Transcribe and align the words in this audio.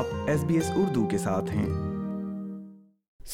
آپ 0.00 0.06
S 0.26 0.44
B 0.44 0.54
S 0.54 0.70
Urdu 0.76 1.06
کے 1.06 1.18
ساتھ 1.18 1.50
ہیں۔ 1.50 1.89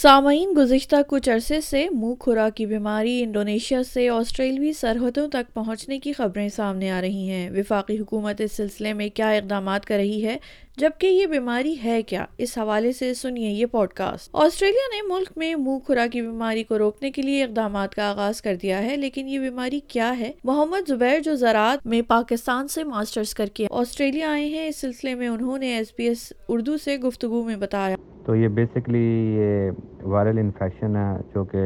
سامعین، 0.02 0.52
گزشتہ 0.56 0.96
کچھ 1.06 1.28
عرصے 1.30 1.60
سے 1.60 1.88
منہ 1.90 2.14
کھرا 2.14 2.48
کی 2.48 2.66
بیماری 2.66 3.22
انڈونیشیا 3.22 3.82
سے 3.82 4.08
آسٹریلوی 4.08 4.72
سرحدوں 4.72 5.28
تک 5.28 5.54
پہنچنے 5.54 5.98
کی 5.98 6.12
خبریں 6.12 6.48
سامنے 6.48 6.90
آ 6.90 7.00
رہی 7.00 7.28
ہیں۔ 7.28 7.50
وفاقی 7.50 7.98
حکومت 7.98 8.40
اس 8.40 8.52
سلسلے 8.52 8.92
میں 8.92 9.08
کیا 9.08 9.30
اقدامات 9.30 9.86
کر 9.86 9.96
رہی 9.96 10.24
ہے؟ 10.24 10.36
جبکہ 10.76 11.06
یہ 11.06 11.26
بیماری 11.26 11.74
ہے 11.84 12.02
کیا؟ 12.02 12.26
اس 12.38 12.58
حوالے 12.58 12.92
سے 12.92 13.14
سنیے 13.14 13.50
یہ 13.50 13.66
پوڈ 13.66 13.92
کاسٹ۔ 13.92 14.30
آسٹریلیا 14.32 14.96
نے 14.96 15.14
ملک 15.14 15.28
میں 15.36 15.54
منہ 15.54 15.78
کھرا 15.86 16.06
کی 16.06 16.20
بیماری 16.20 16.62
کو 16.62 16.78
روکنے 16.78 17.10
کے 17.10 17.22
لیے 17.22 17.44
اقدامات 17.44 17.94
کا 17.94 18.10
آغاز 18.10 18.42
کر 18.42 18.54
دیا 18.54 18.82
ہے، 18.82 18.96
لیکن 18.96 19.28
یہ 19.28 19.38
بیماری 19.38 19.80
کیا 19.88 20.18
ہے؟ 20.18 20.32
محمد 20.44 20.88
زبیر 20.88 21.20
جو 21.20 21.34
زراعت 21.34 21.86
میں 21.86 22.02
پاکستان 22.02 22.68
سے 22.68 22.84
ماسٹرز 22.84 23.34
کر 23.34 23.46
کے 23.46 23.66
آسٹریلیا 23.70 24.30
آئے 24.30 24.46
ہیں، 24.46 24.68
اس 24.68 24.76
سلسلے 24.76 25.14
میں 25.14 25.28
انہوں 25.28 25.58
نے 25.58 25.74
ایس 25.76 25.92
بی 25.96 26.08
ایس 26.08 26.32
اردو 26.48 26.76
سے 26.78 26.96
گفتگو 26.96 27.42
میں 27.42 27.56
بتایا۔ 27.56 27.96
تو 28.26 28.34
یہ 28.36 28.48
بیسکلی 28.48 28.98
یہ 29.38 29.70
وائرل 30.02 30.38
انفیکشن 30.38 30.96
ہے 30.96 31.16
جو 31.34 31.44
کہ 31.44 31.58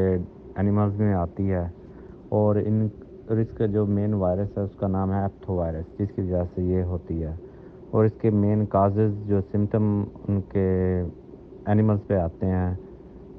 اینیملز 0.55 0.99
میں 0.99 1.13
آتی 1.13 1.51
ہے 1.51 1.65
اور 2.29 2.55
ان 2.55 2.87
اور 3.27 3.37
اس 3.37 3.47
کا 3.57 3.65
جو 3.65 3.85
مین 3.85 4.13
وائرس 4.13 4.57
ہے 4.57 4.63
اس 4.63 4.75
کا 4.79 4.87
نام 4.87 5.13
ہے 5.13 5.21
ایپتھو 5.21 5.55
وائرس 5.55 5.85
جس 5.99 6.11
کی 6.15 6.21
وجہ 6.21 6.43
سے 6.55 6.61
یہ 6.61 6.83
ہوتی 6.83 7.23
ہے 7.23 7.33
اور 7.91 8.05
اس 8.05 8.11
کے 8.21 8.29
مین 8.29 8.65
کازز 8.65 9.15
جو 9.27 9.39
سمٹم 9.51 10.03
ان 10.27 10.41
کے 10.51 10.67
اینیملز 11.65 12.07
پہ 12.07 12.17
آتے 12.17 12.45
ہیں 12.45 12.73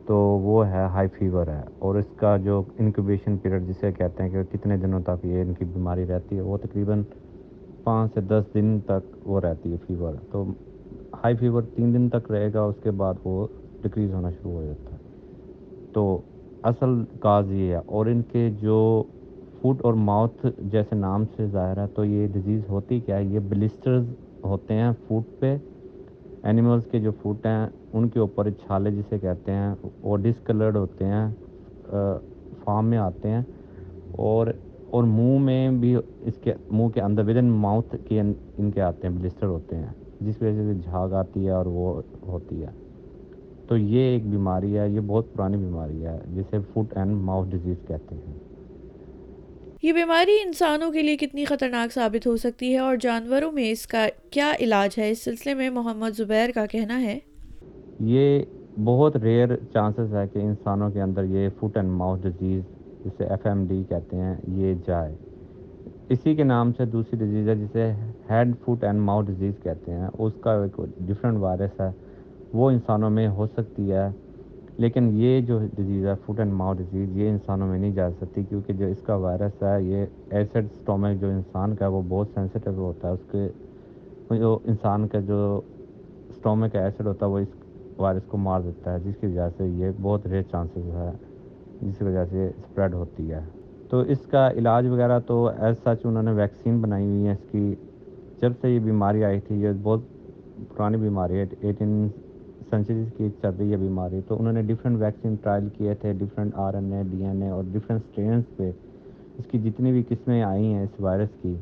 تو 0.07 0.17
وہ 0.17 0.67
ہے 0.67 0.85
ہائی 0.85 1.09
فیور 1.09 1.47
ہے 1.47 1.63
اور 1.79 1.95
اس 1.95 2.07
کا 2.17 2.37
جو 2.37 2.63
انکوبیشن 2.79 3.37
پیریڈ 3.37 3.69
جسے 3.69 3.93
کہتے 3.93 4.23
ہیں 4.23 4.31
کہ 4.31 4.43
کتنے 4.53 4.77
دنوں 4.77 5.01
تک 5.01 5.25
یہ 5.27 5.43
ان 5.43 5.55
کی 5.55 5.65
بیماری 5.65 6.07
رہتی 6.07 6.37
ہے، 6.37 6.41
وہ 6.41 6.57
تقریباً 6.57 7.03
پانچ 7.85 8.15
سے 8.15 8.21
دس 8.21 8.55
دن 8.55 8.79
تک 8.87 9.29
وہ 9.29 9.41
رہتی 9.41 9.73
ہے 9.73 9.77
فیور 9.87 10.15
تو 10.31 10.45
ہائی 11.25 11.37
فیور 11.37 11.63
تین 11.75 11.93
دن 11.95 12.09
تک 12.09 12.31
رہے 12.31 12.53
گا، 12.55 12.63
اس 12.63 12.77
کے 12.83 12.91
بعد 12.91 13.15
وہ 13.25 13.47
ڈکریز 13.83 14.13
ہونا 14.15 14.31
شروع 14.31 14.53
ہو 14.53 14.63
جاتا 14.63 14.95
ہے۔ 14.95 15.01
تو 15.93 16.21
اصل 16.63 17.03
کاز 17.21 17.51
یہ 17.53 17.73
ہے، 17.73 17.81
اور 17.87 18.07
ان 18.07 18.23
کے 18.33 18.49
جو 18.61 19.03
فوٹ 19.61 19.83
اور 19.83 19.95
ماؤتھ 19.95 20.47
جیسے 20.73 20.95
نام 20.97 21.25
سے 21.37 21.47
ظاہر 21.47 21.77
ہے، 21.77 21.87
تو 21.95 22.05
یہ 22.05 22.27
ڈیزیز 22.33 22.61
ہوتی 22.69 23.01
کیا 23.01 23.17
ہے؟ 23.17 23.25
یہ 23.25 23.39
بلسٹرز 23.49 24.05
ہوتے 24.45 24.75
ہیں 24.75 24.91
فوٹ 25.07 25.41
پہ۔ 25.41 25.57
اینیملز 26.43 26.87
کے 26.91 26.99
جو 27.01 27.11
فوٹ 27.23 27.47
ہیں، 27.47 27.67
ان 27.93 28.09
کے 28.09 28.21
اوپر 28.21 28.51
چھالے 28.51 28.91
جسے 28.91 29.19
کہتے 29.19 29.53
ہیں، 29.53 29.75
وہ 30.03 30.17
ڈسکلرڈ 30.17 30.77
ہوتے 30.77 31.05
ہیں 31.05 31.29
فارم 32.65 32.87
میں 32.87 32.99
آتے 32.99 33.29
ہیں۔ 33.29 33.43
اور 34.17 34.47
اور 34.91 35.05
منہ 35.05 35.39
میں 35.39 35.71
بھی 35.71 35.95
اس 35.97 36.35
کے، 36.43 36.53
منہ 36.71 36.89
کے 36.89 37.01
اندر 37.01 37.29
ود 37.29 37.37
ان 37.37 37.51
ماؤتھ 37.61 37.95
کے 38.09 38.21
ان 38.21 38.71
کے 38.71 38.81
آتے 38.83 39.09
ہیں 39.09 39.15
بلسٹر 39.15 39.47
ہوتے 39.47 39.77
ہیں۔ 39.77 39.93
جس 40.27 40.43
وجہ 40.43 40.73
سے 40.73 40.75
جھاگ 40.85 41.09
آتی 41.09 41.47
ہے 41.47 41.51
اور 41.51 41.67
وہ 41.67 42.03
ہوتی 42.27 42.63
ہے۔ 42.63 42.69
تو 43.69 43.77
یہ 43.77 44.01
ایک 44.01 44.31
بیماری 44.31 44.79
ہے 44.79 44.89
یہ 44.89 45.01
بہت 45.01 45.35
پرانی 45.35 45.57
بیماری 45.57 46.07
ہے 46.07 46.19
جسے 46.35 46.57
فٹ 46.73 46.97
اینڈ 46.97 47.17
ماؤتھ 47.17 47.51
ڈیزیز 47.51 47.77
کہتے 47.89 48.15
ہیں۔ 48.15 48.35
یہ 49.83 49.93
بیماری 49.93 50.33
انسانوں 50.45 50.93
کے 50.93 51.03
لیے 51.03 51.17
کتنی 51.17 51.45
خطرناک 51.45 51.93
ثابت 51.93 52.27
ہو 52.27 52.37
سکتی 52.37 52.73
ہے 52.73 52.79
اور 52.79 52.97
جانوروں 53.01 53.53
میں 53.53 53.71
اس 53.71 53.87
کا 53.87 54.07
کیا 54.31 54.53
علاج 54.61 54.99
ہے؟ 54.99 55.11
اس 55.11 55.25
سلسلے 55.25 55.55
میں 55.55 55.71
محمد 55.71 56.11
زبیر 56.17 56.51
کا 56.55 56.67
کہنا 56.67 57.03
ہے۔ 57.03 57.19
یہ 58.01 58.45
بہت 58.85 59.17
ریئر 59.17 59.57
چانسز 59.57 60.15
ہے 60.15 60.29
کہ 60.33 60.39
انسانوں 60.39 60.91
کے 60.91 61.03
اندر 61.03 61.25
یہ 61.25 61.49
فٹ 61.61 61.77
اینڈ 61.77 61.91
ماؤتھ 61.91 62.23
ڈیزیز 62.23 62.63
جسے 63.05 63.25
ایف 63.25 63.47
ایم 63.47 63.67
ڈی 63.67 63.83
کہتے 63.89 64.17
ہیں 64.17 64.37
یہ 64.49 64.75
جائے۔ 64.87 65.15
اسی 66.09 66.35
کے 66.35 66.45
نام 66.45 66.73
سے 66.73 66.85
دوسری 66.85 67.19
ڈیزیز 67.19 67.49
ہے 67.49 67.55
جسے 67.55 67.91
hand 68.31 68.55
foot 68.65 68.85
and 68.85 69.01
mouth 69.01 69.27
disease 69.27 69.55
کہتے 69.63 69.93
ہیں۔ 69.93 70.09
اس 70.19 70.33
کا 70.41 70.53
ایک 70.63 70.81
ڈفرینٹ 70.99 71.39
وائرس 71.39 71.81
ہے۔ 71.81 71.91
وہ 72.53 72.71
انسانوں 72.71 73.11
میں 73.11 73.29
ہو 73.29 73.47
سکتی 73.47 73.93
ہے، 73.93 74.09
لیکن 74.79 75.11
یہ 75.13 75.41
جو 75.41 75.59
ڈیزیز 75.75 76.07
ہے 76.07 76.13
فوٹ 76.25 76.39
اینڈ 76.39 76.53
ماؤتھ 76.53 76.79
ڈیزیز 76.79 77.17
یہ 77.17 77.29
انسانوں 77.31 77.67
میں 77.69 77.79
نہیں 77.79 77.93
جا 77.93 78.11
سکتی 78.11 78.43
کیونکہ 78.49 78.73
جو 78.73 78.87
اس 78.87 79.01
کا 79.03 79.15
وائرس 79.15 79.63
ہے، 79.63 79.83
یہ 79.83 80.07
ایسڈ 80.31 80.65
اسٹومک 80.65 81.21
جو 81.21 81.31
انسان 81.31 81.75
کا 81.75 81.87
ہے، 81.87 81.91
وہ 81.91 82.03
بہت 82.09 82.29
سینسیٹیو 82.35 82.73
ہوتا 82.73 83.09
ہے۔ 83.09 83.13
اس 83.13 83.31
کے 83.31 83.49
جو 84.39 84.59
انسان 84.65 85.09
کا 85.09 85.21
جو 85.21 85.61
اسٹومک 86.29 86.77
ایسڈ 86.77 87.07
ہوتا 87.07 87.27
ہے، 87.27 87.31
وہ 87.31 87.39
اس 87.39 87.49
وائرس 87.99 88.23
کو 88.29 88.37
مار 88.37 88.61
دیتا 88.61 88.93
ہے، 88.93 88.99
جس 89.05 89.17
کی 89.21 89.27
وجہ 89.27 89.49
سے 89.57 89.67
یہ 89.67 89.91
بہت 90.03 90.27
ریئر 90.27 90.43
چانسز 90.43 90.91
ہے، 90.95 91.11
جس 91.83 91.99
کی 91.99 92.05
وجہ 92.05 92.25
سے 92.31 92.47
اسپریڈ 92.47 92.95
ہوتی 92.95 93.31
ہے۔ 93.33 93.41
تو 93.93 93.99
اس 94.09 94.19
کا 94.31 94.51
علاج 94.51 94.87
وغیرہ 94.87 95.19
تو 95.27 95.35
ایز 95.59 95.77
سچ 95.79 96.05
انہوں 96.05 96.23
نے 96.23 96.33
ویکسین 96.33 96.81
بنائی 96.81 97.07
ہوئی 97.07 97.27
ہے 97.27 97.33
اس 97.33 97.51
کی۔ 97.51 97.75
جب 98.41 98.53
سے 98.61 98.71
یہ 98.71 98.79
بیماری 98.79 99.25
آئی 99.25 99.41
تھی، 99.41 99.61
یہ 99.63 99.71
بہت 99.83 100.01
پرانی 100.77 100.97
بیماری 100.97 101.39
ہے۔ 101.39 101.45
ایٹین 101.61 102.09
سینچریز 102.71 103.09
کی 103.17 103.29
چل 103.43 103.51
رہی 103.59 103.73
ہے 103.73 103.77
بیماری۔ 103.77 104.21
تو 104.29 104.37
انہوں 104.39 104.53
نے 104.53 104.63
ڈفرینٹ 104.63 104.97
ویکسین 105.01 105.35
ٹرائل 105.43 105.69
کیے 105.69 105.95
تھے 105.95 106.13
different 106.13 106.55
R 106.57 106.75
N 106.75 106.93
A 106.93 107.03
D 107.11 107.25
N 107.25 107.43
A 107.43 107.49
اور 107.49 107.65
ڈفرینٹ 107.73 108.01
اسٹرینس 108.01 108.57
پہ۔ 108.57 108.71
اس 109.39 109.51
کی 109.51 109.59
جتنی 109.59 109.93
بھی 109.93 110.03
قسمیں 110.09 110.43
آئی 110.43 110.73
ہیں 110.73 110.83
اس 110.83 111.01
وائرس 111.01 111.29
کی 111.43 111.55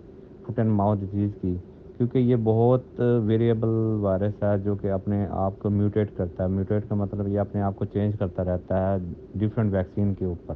فٹ 0.46 0.58
اینڈ 0.58 0.70
ماؤتھ 0.70 1.00
ڈیزیز 1.00 1.30
کی، 1.42 1.56
کیونکہ 1.96 2.18
یہ 2.18 2.36
بہت 2.44 3.00
ویریبل 3.26 3.68
وائرس 4.00 4.42
ہے 4.42 4.56
جو 4.64 4.74
کہ 4.74 4.90
اپنے 4.90 5.26
آپ 5.30 5.58
کو 5.58 5.70
میوٹیٹ 5.70 6.16
کرتا 6.16 6.44
ہے۔ 6.44 6.48
میوٹیٹ 6.48 6.88
کا 6.88 6.94
مطلب 6.94 7.28
یہ 7.28 7.40
اپنے 7.40 7.62
آپ 7.62 7.76
کو 7.76 7.84
چینج 7.84 8.18
کرتا 8.18 8.44
رہتا 8.44 8.82
ہے 8.86 8.98
ڈفرینٹ 9.34 9.72
ویکسین 9.72 10.14
کے 10.14 10.24
اوپر۔ 10.24 10.54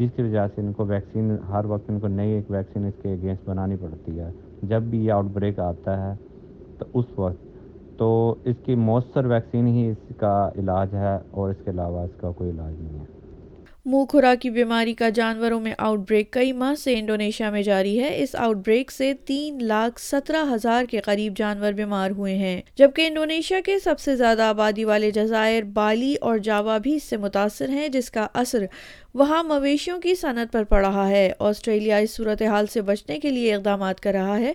جس 0.00 0.10
کی 0.16 0.22
وجہ 0.22 0.46
سے 0.54 0.60
ان 0.60 0.72
کو 0.72 0.84
ویکسین 0.84 1.36
ہر 1.48 1.64
وقت 1.64 1.90
ان 1.90 2.00
کو 2.00 2.08
نئی 2.08 2.30
ایک 2.30 2.50
ویکسین 2.50 2.84
اس 2.86 3.02
کے 3.02 3.12
اگینسٹ 3.12 3.48
بنانی 3.48 3.76
پڑتی 3.80 4.20
ہے۔ 4.20 4.30
جب 4.62 4.82
بھی 4.82 5.04
یہ 5.04 5.12
آؤٹ 5.12 5.24
بریک 5.32 5.60
آتا 5.60 5.96
ہے 6.02 6.14
تو 6.78 6.84
اس 6.94 7.18
وقت 7.18 7.98
تو 7.98 8.34
اس 8.44 8.56
کی 8.64 8.74
مؤثر 8.74 9.24
ویکسین 9.24 9.66
ہی 9.66 9.90
اس 9.90 10.12
کا 10.16 10.50
علاج 10.58 10.94
ہے 10.94 11.18
اور 11.30 11.50
اس 11.50 11.56
کے 11.64 11.70
علاوہ 11.70 12.00
اس 12.00 12.20
کا 12.20 12.30
کوئی 12.30 12.50
علاج 12.50 12.74
نہیں 12.80 12.98
ہے۔ 12.98 13.19
منہ 13.84 14.04
کھرا 14.04 14.34
کی 14.34 14.50
بیماری 14.50 14.94
کا 14.94 15.08
جانوروں 15.08 15.60
میں 15.60 15.74
آؤٹ 15.78 15.98
بریک 15.98 16.32
کئی 16.32 16.52
ماہ 16.52 16.74
سے 16.74 16.98
انڈونیشیا 16.98 17.50
میں 17.50 17.62
جاری 17.62 18.00
ہے۔ 18.00 18.22
اس 18.22 18.34
آؤٹ 18.34 18.56
بریک 18.56 18.90
سے 18.90 19.12
تین 19.24 19.64
لاکھ 19.64 20.00
سترہ 20.00 20.54
ہزار 20.54 20.84
کے 20.84 21.00
قریب 21.00 21.36
جانور 21.36 21.72
بیمار 21.72 22.10
ہوئے 22.10 22.34
ہیں۔ 22.34 22.62
جبکہ 22.74 23.06
انڈونیشیا 23.06 23.60
کے 23.64 23.78
سب 23.78 24.00
سے 24.00 24.16
زیادہ 24.16 24.42
آبادی 24.42 24.84
والے 24.84 25.10
جزائر، 25.10 25.62
بالی 25.62 26.14
اور 26.20 26.38
جاوا 26.38 26.78
بھی 26.78 26.96
اس 26.96 27.04
سے 27.04 27.16
متاثر 27.16 27.68
ہیں، 27.68 27.88
جس 27.88 28.10
کا 28.10 28.26
اثر 28.34 28.64
وہاں 29.14 29.44
مویشیوں 29.44 30.00
کی 30.00 30.14
صنعت 30.14 30.52
پر 30.52 30.64
پڑ 30.64 30.86
رہا 30.86 31.08
ہے۔ 31.08 31.32
آسٹریلیا 31.38 31.96
اس 31.96 32.10
صورتحال 32.10 32.66
سے 32.66 32.80
بچنے 32.80 33.18
کے 33.18 33.30
لیے 33.30 33.54
اقدامات 33.54 34.00
کر 34.00 34.12
رہا 34.12 34.38
ہے۔ 34.38 34.52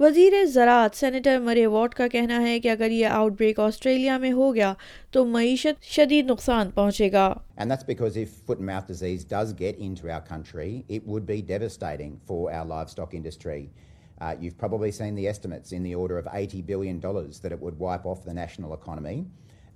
وزیر 0.00 0.32
زراعت 0.52 0.94
سینیٹر 0.96 1.38
مرے 1.38 1.64
واٹ 1.72 1.94
کا 1.94 2.06
کہنا 2.12 2.40
ہے 2.42 2.58
کہ 2.60 2.68
اگر 2.68 2.90
یہ 2.90 3.06
آؤٹ 3.06 3.32
بریک 3.38 3.58
آسٹریلیا 3.60 4.16
میں 4.18 4.32
ہو 4.32 4.54
گیا 4.54 4.72
تو 5.12 5.24
معیشت 5.24 5.84
شدید 5.96 6.30
نقصان 6.30 6.70
پہنچے 6.74 7.10
گا 7.12 7.26
And 7.56 7.70
that's 7.70 7.86
because 7.90 8.16
if 8.22 8.32
foot 8.48 8.58
and 8.62 8.66
mouth 8.70 8.88
disease 8.88 9.22
does 9.34 9.52
get 9.60 9.78
into 9.88 10.10
our 10.14 10.24
country, 10.32 10.84
it 10.96 11.06
would 11.12 11.28
be 11.28 11.36
devastating 11.52 12.18
for 12.30 12.40
our 12.56 12.66
livestock 12.72 13.14
industry. 13.20 13.60
Uh, 14.20 14.34
you've 14.40 14.58
probably 14.64 14.90
seen 14.98 15.14
the 15.20 15.28
estimates 15.34 15.76
in 15.78 15.86
the 15.88 15.94
order 15.94 16.18
of 16.18 16.26
$80 16.42 16.66
billion 16.72 17.00
that 17.00 17.52
it 17.52 17.60
would 17.60 17.78
wipe 17.86 18.04
off 18.14 18.24
the 18.24 18.34
national 18.34 18.74
economy. 18.80 19.16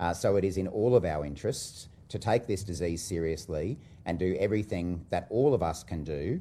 Uh, 0.01 0.12
so 0.25 0.37
it 0.43 0.45
is 0.51 0.62
in 0.65 0.75
all 0.83 0.97
of 0.97 1.05
our 1.15 1.25
interests 1.25 1.89
to 2.09 2.19
take 2.19 2.49
this 2.49 2.65
disease 2.65 3.03
seriously 3.15 3.67
and 4.05 4.19
do 4.19 4.37
everything 4.49 4.95
that 5.11 5.27
all 5.31 5.55
of 5.55 5.62
us 5.73 5.84
can 5.84 6.03
do 6.03 6.41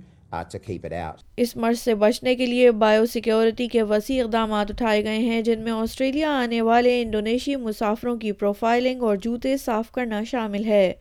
اس 1.37 1.55
مرض 1.55 1.79
سے 1.79 1.95
بچنے 1.95 2.35
کے 2.35 2.45
لیے 2.45 2.71
bio 2.71 3.05
security 3.05 3.67
کے 3.67 3.83
وسیع 3.83 4.23
اقدامات 4.23 4.71
اٹھائے 4.71 5.03
گئے 5.03 5.17
ہیں، 5.17 5.41
جن 5.41 5.59
میں 5.59 5.71
آسٹریلیا 5.71 6.31
آنے 6.31 6.61
والے 6.61 7.01
انڈونیشی 7.01 7.55
مسافروں 7.55 8.17
کی 8.17 8.31
پروفائلنگ 8.31 9.03
اور 9.03 9.15
جوتے 9.15 9.57
صاف 9.57 9.91
کرنا 9.91 10.23
شامل 10.23 10.65
ہے۔ 10.65 10.93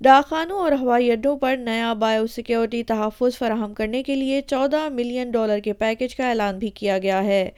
ڈاکخانوں 0.00 0.58
اور 0.58 0.72
ہوائی 0.72 1.12
اڈوں 1.12 1.36
پر 1.36 1.56
نیا 1.56 1.92
بایو 1.92 2.26
سیکیورٹی 2.26 2.82
تحفظ 2.82 3.38
فراہم 3.38 3.74
کرنے 3.74 4.02
کے 4.02 4.14
لیے 4.14 4.40
چودہ 4.40 4.88
ملین 4.88 5.30
ڈالر 5.30 5.58
کے 5.58 5.72
پیکج 5.72 6.16
کا 6.16 6.28
اعلان 6.28 6.58
بھی 6.58 6.70
کیا 6.70 6.98
گیا 6.98 7.24
ہے۔ 7.24 7.50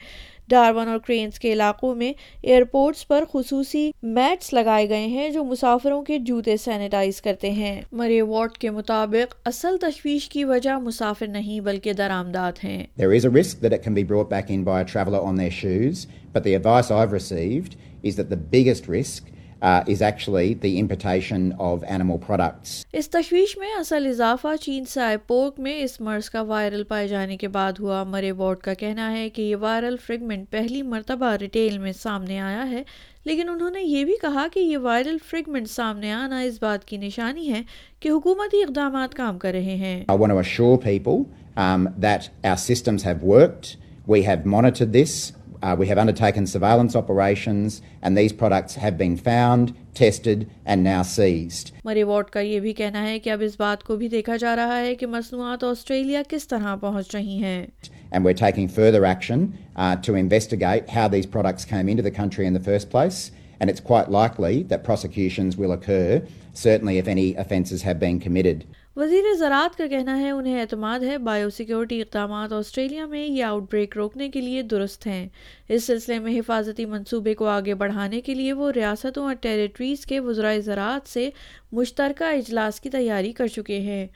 ڈارون 0.49 0.87
اور 0.87 0.99
کرینز 0.99 1.39
کے 1.39 1.53
علاقوں 1.53 1.95
میں 1.95 2.13
ایئرپورٹس 2.41 3.07
پر 3.07 3.23
خصوصی 3.31 3.91
میٹس 4.03 4.53
لگائے 4.53 4.89
گئے 4.89 5.07
ہیں 5.07 5.29
جو 5.29 5.43
مسافروں 5.43 6.01
کے 6.01 6.17
جوتے 6.17 6.57
سینیٹائز 6.57 7.21
کرتے 7.21 7.51
ہیں۔ 7.51 7.81
مرے 7.91 8.21
وارڈ 8.21 8.57
کے 8.57 8.69
مطابق 8.69 9.35
اصل 9.45 9.77
تشویش 9.81 10.29
کی 10.29 10.43
وجہ 10.43 10.77
مسافر 10.77 11.27
نہیں 11.27 11.59
بلکہ 11.59 11.93
درآمدات 11.93 12.63
ہیں۔ 12.63 12.83
There 13.01 13.13
is 13.17 13.25
a 13.31 13.33
risk 13.33 13.61
that 13.63 13.77
it 13.77 13.83
can 13.87 13.97
be 13.99 14.05
brought 14.11 14.29
back 14.29 14.55
in 14.55 14.63
by 14.63 14.79
a 14.81 14.87
traveller 14.95 15.25
on 15.31 15.35
their 15.35 15.55
shoes, 15.63 16.05
but 16.33 16.47
the 16.47 16.55
advice 16.61 16.91
I've 16.91 17.13
received 17.13 17.77
is 18.03 18.19
that 18.19 18.29
the 18.29 18.41
biggest 18.49 18.89
risk 18.89 19.38
is 19.61 20.01
actually 20.01 20.53
the 20.55 20.77
importation 20.77 21.51
of 21.59 21.83
animal 21.85 22.19
products. 22.19 22.83
اس 22.93 23.09
تشویش 23.09 23.57
میں 23.57 23.73
اصل 23.79 24.07
اضافہ 24.07 24.55
چین 24.61 24.85
سے 24.85 25.01
آئے 25.01 25.17
pork 25.27 25.59
میں 25.59 25.77
اس 25.83 25.99
مرض 26.01 26.29
کا 26.29 26.41
viral 26.41 26.83
پائے 26.83 27.07
جانے 27.07 27.37
کے 27.37 27.47
بعد 27.47 27.79
ہوا 27.79 28.03
مرے 28.05 28.31
بورڈ 28.33 28.59
کا 28.59 28.73
کہنا 28.73 29.11
ہے 29.11 29.29
کہ 29.29 29.41
یہ 29.41 29.55
وائرل 29.55 29.97
فریگمنٹ 30.05 30.49
پہلی 30.51 30.81
مرتبہ 30.83 31.35
ریٹیل 31.41 31.77
میں 31.77 31.93
سامنے 31.93 32.39
آیا 32.39 32.69
ہے 32.69 32.83
لیکن 33.25 33.49
انہوں 33.49 33.69
نے 33.69 33.81
یہ 33.81 34.05
بھی 34.05 34.13
کہا 34.21 34.47
کہ 34.53 34.59
یہ 34.59 34.77
وائرل 34.77 35.17
فریگمنٹ 35.25 35.69
سامنے 35.69 36.11
آنا 36.11 36.39
اس 36.39 36.61
بات 36.61 36.85
کی 36.85 36.97
نشانی 36.97 37.51
ہے 37.53 37.61
کہ 37.99 38.09
حکومتی 38.09 38.63
اقدامات 38.63 39.15
کام 39.15 39.37
کر 39.39 39.51
رہے 39.51 39.75
ہیں 39.75 39.99
I 40.11 40.15
want 40.15 40.31
to 40.31 40.39
assure 40.39 40.77
people 40.79 41.25
um, 41.57 41.87
that 41.99 42.29
our 42.43 42.57
systems 42.59 43.03
have 43.03 43.23
worked. 43.23 43.75
We 44.07 44.23
have 44.23 44.45
monitored 44.47 44.93
this. 44.93 45.33
Uh, 45.61 45.75
we 45.77 45.87
have 45.87 45.97
undertaken 45.97 46.47
surveillance 46.47 46.95
operations 46.95 47.81
and 48.01 48.17
these 48.17 48.31
products 48.31 48.75
have 48.75 48.97
been 48.97 49.17
found, 49.17 49.75
tested 49.93 50.49
and 50.65 50.83
now 50.83 51.01
seized. 51.03 51.71
Murray 51.85 52.03
Watt 52.03 52.29
کا 52.31 52.39
یہ 52.39 52.59
بھی 52.59 52.73
کہنا 52.73 53.03
ہے 53.05 53.17
کہ 53.19 53.29
اب 53.29 53.41
اس 53.45 53.59
بات 53.59 53.83
کو 53.83 53.95
بھی 53.97 54.07
دیکھا 54.09 54.37
جا 54.37 54.55
رہا 54.55 54.79
ہے 54.79 54.93
کہ 54.95 55.07
مصنوعات 55.07 55.63
آسٹریلیا 55.63 56.21
کس 56.29 56.47
طرح 56.47 56.75
پہنچ 56.81 57.15
رہی 57.15 57.37
ہیں 57.43 57.65
And 58.11 58.25
we're 58.25 58.39
taking 58.41 58.69
further 58.75 59.03
action 59.05 59.41
uh, 59.75 59.95
to 60.05 60.15
investigate 60.15 60.89
how 60.89 61.07
these 61.07 61.27
products 61.27 61.65
came 61.71 61.89
into 61.89 62.01
the 62.01 62.15
country 62.21 62.45
in 62.47 62.53
the 62.53 62.63
first 62.69 62.89
place. 62.89 63.19
And 63.59 63.69
it's 63.69 63.83
quite 63.89 64.09
likely 64.09 64.63
that 64.71 64.83
prosecutions 64.83 65.57
will 65.57 65.73
occur, 65.73 66.21
certainly 66.53 66.97
if 66.97 67.07
any 67.07 67.35
offences 67.35 67.83
have 67.83 67.99
been 67.99 68.19
committed. 68.19 68.65
وزیر 68.99 69.33
زراعت 69.37 69.77
کا 69.77 69.87
کہنا 69.87 70.19
ہے، 70.19 70.31
انہیں 70.31 70.61
اعتماد 70.61 70.99
ہے 70.99 71.17
bio 71.17 71.49
security 71.49 72.01
اقدامات 72.01 72.53
Australia 72.53 73.05
میں 73.05 73.25
یہ 73.25 73.43
آؤٹ 73.43 73.63
بریک 73.71 73.97
روکنے 73.97 74.29
کے 74.29 74.41
لیے 74.41 74.61
درست 74.61 75.07
ہیں۔ 75.07 75.29
اس 75.69 75.83
سلسلے 75.83 76.19
میں 76.19 76.39
حفاظتی 76.39 76.85
منصوبے 76.85 77.33
کو 77.33 77.47
آگے 77.47 77.73
بڑھانے 77.73 78.21
کے 78.21 78.33
لیے 78.33 78.53
وہ 78.53 78.71
ریاستوں 78.71 79.23
اور 79.23 79.33
ٹیریٹریز 79.33 80.05
کے 80.05 80.19
وزرائے 80.19 80.61
زراعت 80.61 81.09
سے 81.09 81.29
مشترکہ 81.71 82.23
اجلاس 82.23 82.81
کی 82.81 82.89
تیاری 82.89 83.33
کر 83.33 83.47
چکے 83.47 83.79
ہیں۔ 83.79 84.07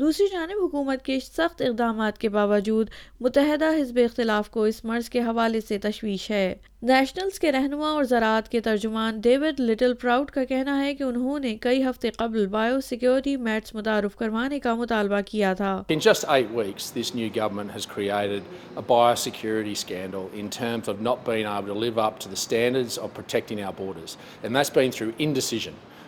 دوسری 0.00 0.26
جانب 0.32 0.62
حکومت 0.62 1.02
کے 1.04 1.18
سخت 1.20 1.62
اقدامات 1.62 2.18
کے 2.18 2.28
باوجود 2.28 2.90
متحدہ 3.20 3.70
حزب 3.80 3.98
اختلاف 4.02 4.50
کو 4.50 4.64
اس 4.64 4.84
مرض 4.84 5.08
کے 5.10 5.20
حوالے 5.20 5.60
سے 5.60 5.78
تشویش 5.78 6.30
ہے 6.30 6.54
نیشنلز 6.82 7.38
کے 7.40 7.52
رہنما 7.52 7.90
اور 7.90 8.04
زراعت 8.04 8.48
کے 8.48 8.60
ترجمان 8.60 9.18
ڈیوڈ 9.20 9.60
لٹل 9.60 9.94
پراؤڈ 9.94 10.30
کا 10.30 10.44
کہنا 10.44 10.78
ہے 10.82 10.94
کہ 10.94 11.02
انہوں 11.02 11.38
نے 11.38 11.56
کئی 11.60 11.82
ہفتے 11.84 12.10
قبل 12.18 12.46
بائیو 12.46 12.80
سیکیورٹی 12.80 13.34
میٹس 13.48 13.74
متعارف 13.74 14.16
کروانے 14.16 14.60
کا 14.60 14.74
مطالبہ 14.74 15.20
کیا 15.26 15.52
تھا 15.54 15.74
In 15.88 16.06
just 16.06 16.28
eight 16.28 16.54
weeks, 16.60 16.90
this 16.90 17.12
new 17.14 17.28
government 17.40 17.76
has 17.78 17.90
created 17.96 18.42
a 18.76 18.88
biosecurity 18.94 19.76
scandal 19.76 20.30
in 20.42 20.54
terms 20.60 20.94
of 20.94 21.06
not 21.10 21.26
being 21.26 21.52
able 21.56 21.74
to 21.74 21.80
live 21.80 21.98
up 21.98 22.20
to 22.20 22.28
the 22.28 22.42
standards 22.46 22.98
of 22.98 23.14
protecting 23.14 23.66
our 23.66 23.74
borders. 23.74 24.16
And 24.44 24.54
that's 24.54 24.76
been 24.80 24.92
through 24.92 25.12
indecision. 25.20 25.84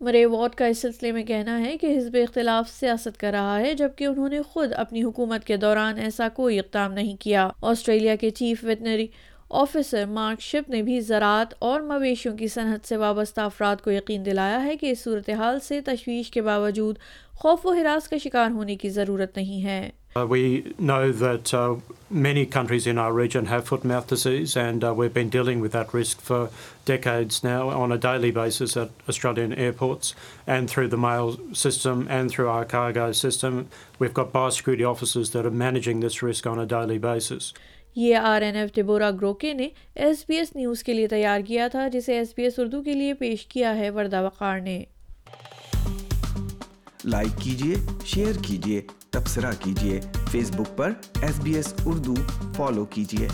Murray 0.00 0.26
Watt 0.26 0.54
کا 0.54 0.66
اس 0.66 0.78
سلسلے 0.78 1.12
میں 1.12 1.22
کہنا 1.24 1.60
ہے 1.60 1.76
کہ 1.78 1.98
حزب 1.98 2.16
اختلاف 2.22 2.70
سیاست 2.70 3.20
کر 3.20 3.30
رہا 3.32 3.60
ہے، 3.60 3.74
جبکہ 3.74 4.04
انہوں 4.04 4.28
نے 4.28 4.42
خود 4.42 4.72
اپنی 4.76 5.02
حکومت 5.02 5.44
کے 5.44 5.56
دوران 5.56 5.98
ایسا 5.98 6.28
کوئی 6.28 6.58
اقدام 6.58 6.92
نہیں 6.92 7.16
کیا۔ 7.16 7.48
آسٹریلیا 7.62 8.16
کے 8.16 8.30
chief 8.30 8.64
veterinary 8.64 9.06
officer 9.50 10.04
Mark 10.04 10.40
Schipp 10.40 10.70
نے 10.70 10.82
بھی 10.82 11.00
زراعت 11.00 11.54
اور 11.58 11.80
مویشیوں 11.80 12.36
کی 12.36 12.48
صنعت 12.48 12.88
سے 12.88 12.96
وابستہ 12.96 13.40
افراد 13.40 13.82
کو 13.84 13.90
یقین 13.90 14.24
دلایا 14.26 14.62
ہے 14.64 14.76
کہ 14.76 14.90
اس 14.90 15.04
صورتحال 15.04 15.60
سے 15.60 15.80
تشویش 15.80 16.30
کے 16.30 16.42
باوجود 16.42 16.98
خوف 17.34 17.66
و 17.66 17.72
ہراس 17.72 18.08
کا 18.08 18.16
شکار 18.18 18.50
ہونے 18.50 18.76
کی 18.76 18.90
ضرورت 18.90 19.36
نہیں 19.36 19.64
ہے 19.64 19.90
we 20.28 20.60
know 20.80 21.00
that 21.20 21.54
many 22.10 22.44
countries 22.44 22.86
in 22.88 22.98
our 22.98 23.12
region 23.14 23.46
have 23.46 23.60
foot 23.64 23.84
methods 23.86 24.56
and 24.56 24.84
we 24.96 25.08
been 25.14 25.28
dealing 25.28 25.62
with 25.62 25.72
that 25.72 25.94
risk 25.94 26.20
for 26.20 26.46
decades 26.86 27.42
now 27.44 27.68
on 27.72 27.92
a 27.92 27.98
daily 28.02 28.30
basis 28.32 28.76
at 28.78 29.08
Australian 29.08 29.52
airports 29.52 30.14
and 30.46 30.70
through 30.70 30.86
the 30.88 30.96
mail 30.98 31.30
system 31.54 32.02
and 32.08 32.32
through 32.32 32.48
our 32.50 32.64
cargo 32.64 33.12
system 33.14 33.62
we've 34.00 34.10
got 34.10 34.24
biosecurity 34.56 34.84
officers 34.84 35.34
that 35.34 35.44
are 35.44 35.50
managing 35.64 36.08
this 36.08 36.22
risk 36.24 36.46
on 36.46 36.58
a 36.58 36.66
daily 36.66 36.98
basis 36.98 37.52
یہ 37.96 38.16
R 38.16 38.42
N 38.42 38.56
F 38.56 38.70
Deborah 38.74 39.10
Groke 39.10 39.52
نے 39.52 39.68
S 39.94 40.24
B 40.28 40.36
S 40.36 40.56
news 40.56 40.82
کے 40.82 40.92
لیے 40.92 41.08
تیار 41.08 41.40
کیا 41.40 41.68
تھا، 41.68 41.88
جسے 41.88 42.16
S 42.16 42.34
B 42.36 42.42
S 42.42 42.58
Urdu 42.58 42.82
کے 42.82 42.92
لیے 42.92 43.14
پیش 43.14 43.46
کیا 43.46 43.76
ہے، 43.76 43.90
وردہ 43.90 44.22
وقار 44.22 44.60
نے۔ 44.60 44.84
لائک 47.04 47.40
کیجیے 47.40 47.74
شیئر 48.04 48.32
کیجیے 48.42 48.82
تبصرہ 49.10 49.52
کیجیے 49.64 50.00
فیس 50.30 50.50
بک 50.50 50.76
پر 50.76 50.92
S 51.22 51.40
B 51.40 51.54
S 51.54 51.74
Urdu 51.86 52.14
follow 52.56 52.84
کیجیے 52.84 53.28